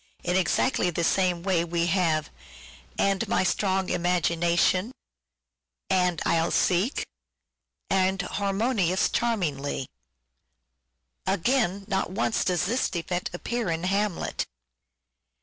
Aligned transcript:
In 0.23 0.35
exactly 0.35 0.89
the 0.89 1.03
same 1.03 1.43
way 1.43 1.63
we 1.63 1.85
have:—'.' 1.85 2.31
and 2.97 3.27
My 3.27 3.43
strong 3.43 3.87
imagination" 3.89 4.85
(II. 4.87 4.93
i.) 4.95 5.93
"and 5.93 6.21
I'll 6.25 6.49
seek" 6.49 6.97
(III. 6.97 7.03
3.) 7.03 7.07
"and 8.07 8.21
Harmonious 8.23 9.09
charmingly" 9.09 9.81
(IV. 9.81 9.87
i.) 11.27 11.33
Again, 11.35 11.85
not 11.87 12.09
once 12.09 12.43
does 12.43 12.65
this 12.65 12.89
defect 12.89 13.29
appear 13.31 13.69
in" 13.69 13.83
Hamlet." 13.83 14.47